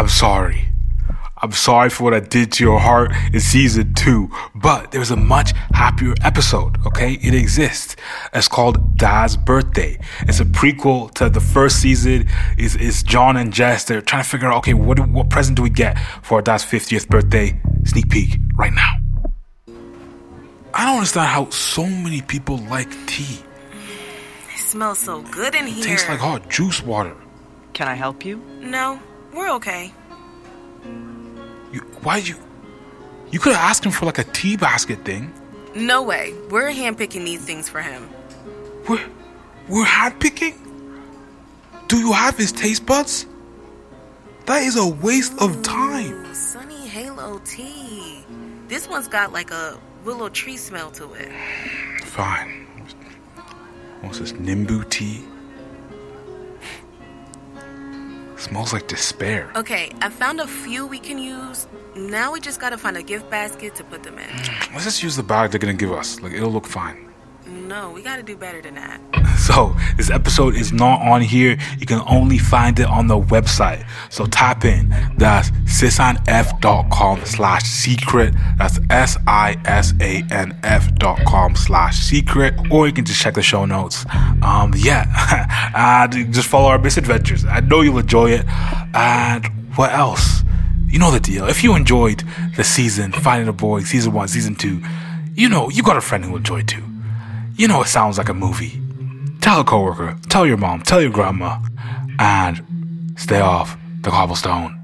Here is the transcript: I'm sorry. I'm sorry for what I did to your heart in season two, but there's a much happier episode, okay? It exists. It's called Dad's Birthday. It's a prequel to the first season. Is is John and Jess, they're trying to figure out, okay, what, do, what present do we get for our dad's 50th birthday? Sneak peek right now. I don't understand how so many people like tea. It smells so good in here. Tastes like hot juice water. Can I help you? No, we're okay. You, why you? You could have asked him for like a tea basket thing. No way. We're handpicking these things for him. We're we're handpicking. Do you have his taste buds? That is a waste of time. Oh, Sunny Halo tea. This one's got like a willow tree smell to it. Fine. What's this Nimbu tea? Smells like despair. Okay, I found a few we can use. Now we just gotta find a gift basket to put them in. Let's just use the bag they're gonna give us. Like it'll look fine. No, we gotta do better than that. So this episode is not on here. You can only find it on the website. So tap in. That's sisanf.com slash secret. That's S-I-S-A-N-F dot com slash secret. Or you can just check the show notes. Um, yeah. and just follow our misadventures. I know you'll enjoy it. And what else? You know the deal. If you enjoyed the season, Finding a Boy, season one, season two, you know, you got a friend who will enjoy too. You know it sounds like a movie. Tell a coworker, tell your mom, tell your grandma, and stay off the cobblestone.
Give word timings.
I'm 0.00 0.08
sorry. 0.08 0.66
I'm 1.42 1.52
sorry 1.52 1.90
for 1.90 2.04
what 2.04 2.14
I 2.14 2.20
did 2.20 2.52
to 2.52 2.64
your 2.64 2.80
heart 2.80 3.12
in 3.34 3.40
season 3.40 3.92
two, 3.92 4.30
but 4.54 4.92
there's 4.92 5.10
a 5.10 5.16
much 5.16 5.52
happier 5.72 6.14
episode, 6.22 6.78
okay? 6.86 7.18
It 7.22 7.34
exists. 7.34 7.96
It's 8.32 8.48
called 8.48 8.96
Dad's 8.96 9.36
Birthday. 9.36 9.98
It's 10.22 10.40
a 10.40 10.46
prequel 10.46 11.12
to 11.16 11.28
the 11.28 11.40
first 11.40 11.82
season. 11.82 12.30
Is 12.56 12.76
is 12.76 13.02
John 13.02 13.36
and 13.36 13.52
Jess, 13.52 13.84
they're 13.84 14.00
trying 14.00 14.22
to 14.22 14.28
figure 14.30 14.48
out, 14.48 14.56
okay, 14.60 14.72
what, 14.72 14.96
do, 14.96 15.02
what 15.02 15.28
present 15.28 15.58
do 15.58 15.62
we 15.62 15.68
get 15.68 15.98
for 16.22 16.36
our 16.36 16.42
dad's 16.42 16.64
50th 16.64 17.06
birthday? 17.06 17.60
Sneak 17.84 18.08
peek 18.08 18.38
right 18.56 18.72
now. 18.72 18.92
I 20.72 20.86
don't 20.86 20.94
understand 20.96 21.26
how 21.26 21.50
so 21.50 21.84
many 21.84 22.22
people 22.22 22.56
like 22.56 22.88
tea. 23.06 23.40
It 24.54 24.60
smells 24.60 25.00
so 25.00 25.20
good 25.20 25.54
in 25.54 25.66
here. 25.66 25.84
Tastes 25.84 26.08
like 26.08 26.20
hot 26.20 26.48
juice 26.48 26.82
water. 26.82 27.14
Can 27.74 27.86
I 27.86 27.94
help 27.94 28.24
you? 28.24 28.42
No, 28.60 28.98
we're 29.34 29.50
okay. 29.54 29.92
You, 31.72 31.80
why 32.02 32.18
you? 32.18 32.36
You 33.30 33.38
could 33.38 33.52
have 33.52 33.70
asked 33.70 33.84
him 33.84 33.92
for 33.92 34.06
like 34.06 34.18
a 34.18 34.24
tea 34.24 34.56
basket 34.56 35.04
thing. 35.04 35.32
No 35.74 36.02
way. 36.02 36.34
We're 36.48 36.70
handpicking 36.70 37.24
these 37.24 37.44
things 37.44 37.68
for 37.68 37.80
him. 37.80 38.08
We're 38.88 39.04
we're 39.68 39.84
handpicking. 39.84 40.56
Do 41.86 41.98
you 41.98 42.12
have 42.12 42.36
his 42.36 42.52
taste 42.52 42.86
buds? 42.86 43.26
That 44.46 44.62
is 44.62 44.76
a 44.76 44.86
waste 44.86 45.40
of 45.40 45.62
time. 45.62 46.24
Oh, 46.26 46.32
Sunny 46.32 46.88
Halo 46.88 47.40
tea. 47.44 48.24
This 48.66 48.88
one's 48.88 49.06
got 49.06 49.32
like 49.32 49.50
a 49.50 49.78
willow 50.04 50.28
tree 50.28 50.56
smell 50.56 50.90
to 50.92 51.12
it. 51.14 51.30
Fine. 52.04 52.66
What's 54.00 54.18
this 54.18 54.32
Nimbu 54.32 54.88
tea? 54.90 55.24
Smells 58.50 58.72
like 58.72 58.88
despair. 58.88 59.48
Okay, 59.54 59.92
I 60.02 60.08
found 60.08 60.40
a 60.40 60.46
few 60.48 60.84
we 60.84 60.98
can 60.98 61.18
use. 61.18 61.68
Now 61.94 62.32
we 62.32 62.40
just 62.40 62.60
gotta 62.60 62.76
find 62.76 62.96
a 62.96 63.02
gift 63.02 63.30
basket 63.30 63.76
to 63.76 63.84
put 63.84 64.02
them 64.02 64.18
in. 64.18 64.28
Let's 64.72 64.82
just 64.82 65.04
use 65.04 65.14
the 65.14 65.22
bag 65.22 65.52
they're 65.52 65.60
gonna 65.60 65.72
give 65.72 65.92
us. 65.92 66.20
Like 66.20 66.32
it'll 66.32 66.50
look 66.50 66.66
fine. 66.66 67.06
No, 67.46 67.92
we 67.92 68.02
gotta 68.02 68.24
do 68.24 68.36
better 68.36 68.60
than 68.60 68.74
that. 68.74 69.00
So 69.40 69.74
this 69.96 70.10
episode 70.10 70.54
is 70.54 70.70
not 70.70 71.00
on 71.00 71.22
here. 71.22 71.56
You 71.78 71.86
can 71.86 72.02
only 72.06 72.36
find 72.36 72.78
it 72.78 72.86
on 72.86 73.06
the 73.06 73.18
website. 73.18 73.86
So 74.10 74.26
tap 74.26 74.66
in. 74.66 74.90
That's 75.16 75.50
sisanf.com 75.64 77.24
slash 77.24 77.62
secret. 77.62 78.34
That's 78.58 78.78
S-I-S-A-N-F 78.90 79.24
dot 80.96 81.24
com 81.26 81.56
slash 81.56 81.98
secret. 81.98 82.54
Or 82.70 82.86
you 82.86 82.92
can 82.92 83.06
just 83.06 83.20
check 83.20 83.32
the 83.34 83.42
show 83.42 83.64
notes. 83.64 84.04
Um, 84.42 84.74
yeah. 84.76 85.06
and 85.74 86.32
just 86.32 86.48
follow 86.48 86.68
our 86.68 86.78
misadventures. 86.78 87.44
I 87.44 87.60
know 87.60 87.80
you'll 87.82 87.98
enjoy 87.98 88.30
it. 88.32 88.46
And 88.94 89.46
what 89.76 89.92
else? 89.92 90.42
You 90.86 90.98
know 90.98 91.10
the 91.10 91.20
deal. 91.20 91.46
If 91.48 91.62
you 91.62 91.76
enjoyed 91.76 92.24
the 92.56 92.64
season, 92.64 93.12
Finding 93.12 93.48
a 93.48 93.52
Boy, 93.52 93.82
season 93.82 94.12
one, 94.12 94.28
season 94.28 94.56
two, 94.56 94.82
you 95.34 95.48
know, 95.48 95.70
you 95.70 95.82
got 95.82 95.96
a 95.96 96.00
friend 96.00 96.24
who 96.24 96.32
will 96.32 96.38
enjoy 96.38 96.62
too. 96.62 96.82
You 97.54 97.68
know 97.68 97.82
it 97.82 97.88
sounds 97.88 98.18
like 98.18 98.28
a 98.28 98.34
movie. 98.34 98.80
Tell 99.40 99.60
a 99.60 99.64
coworker, 99.64 100.18
tell 100.28 100.46
your 100.46 100.56
mom, 100.56 100.82
tell 100.82 101.00
your 101.00 101.10
grandma, 101.10 101.58
and 102.18 103.12
stay 103.16 103.40
off 103.40 103.76
the 104.02 104.10
cobblestone. 104.10 104.79